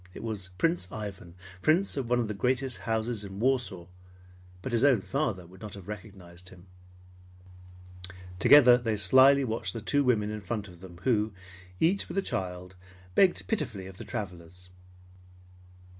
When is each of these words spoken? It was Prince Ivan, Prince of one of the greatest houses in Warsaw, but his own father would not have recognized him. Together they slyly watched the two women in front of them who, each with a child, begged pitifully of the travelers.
It 0.15 0.23
was 0.23 0.49
Prince 0.57 0.91
Ivan, 0.91 1.35
Prince 1.61 1.95
of 1.95 2.09
one 2.09 2.17
of 2.17 2.27
the 2.27 2.33
greatest 2.33 2.79
houses 2.89 3.23
in 3.23 3.39
Warsaw, 3.39 3.85
but 4.63 4.71
his 4.71 4.83
own 4.83 4.99
father 4.99 5.45
would 5.45 5.61
not 5.61 5.75
have 5.75 5.87
recognized 5.87 6.49
him. 6.49 6.65
Together 8.39 8.79
they 8.79 8.95
slyly 8.97 9.43
watched 9.43 9.73
the 9.73 9.79
two 9.79 10.03
women 10.03 10.31
in 10.31 10.41
front 10.41 10.67
of 10.67 10.79
them 10.81 10.97
who, 11.03 11.33
each 11.79 12.07
with 12.09 12.17
a 12.17 12.23
child, 12.23 12.75
begged 13.13 13.45
pitifully 13.47 13.85
of 13.85 13.99
the 13.99 14.03
travelers. 14.03 14.71